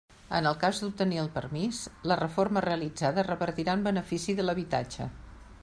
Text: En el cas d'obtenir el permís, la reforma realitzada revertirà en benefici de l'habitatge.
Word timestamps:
En 0.35 0.47
el 0.51 0.55
cas 0.61 0.77
d'obtenir 0.85 1.19
el 1.23 1.29
permís, 1.35 1.81
la 2.11 2.17
reforma 2.21 2.65
realitzada 2.67 3.29
revertirà 3.29 3.77
en 3.81 3.85
benefici 3.91 4.37
de 4.41 4.47
l'habitatge. 4.49 5.11